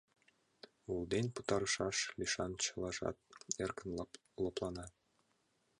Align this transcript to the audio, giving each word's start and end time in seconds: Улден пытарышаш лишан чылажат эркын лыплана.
Улден 0.93 1.25
пытарышаш 1.35 1.97
лишан 2.19 2.51
чылажат 2.63 3.17
эркын 3.63 3.89
лыплана. 4.43 4.85